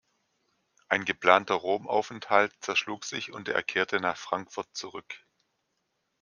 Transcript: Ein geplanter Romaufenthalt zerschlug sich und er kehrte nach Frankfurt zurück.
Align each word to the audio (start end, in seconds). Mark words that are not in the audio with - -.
Ein 0.89 1.05
geplanter 1.05 1.53
Romaufenthalt 1.53 2.55
zerschlug 2.59 3.05
sich 3.05 3.31
und 3.33 3.47
er 3.49 3.61
kehrte 3.61 3.99
nach 3.99 4.17
Frankfurt 4.17 4.75
zurück. 4.75 5.27